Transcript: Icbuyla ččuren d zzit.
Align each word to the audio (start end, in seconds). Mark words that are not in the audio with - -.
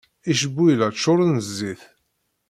Icbuyla 0.31 0.87
ččuren 0.95 1.31
d 1.39 1.43
zzit. 1.47 1.81